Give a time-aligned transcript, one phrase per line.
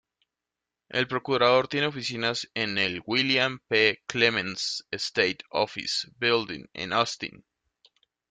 [0.89, 4.01] El procurador tiene oficinas en el William P.
[4.07, 7.45] Clements State Office Building en Austin.